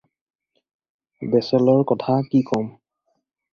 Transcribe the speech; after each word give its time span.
Bachelor 1.35 1.85
কথা 1.93 2.17
কি 2.33 2.43
ক'ম? 2.51 2.75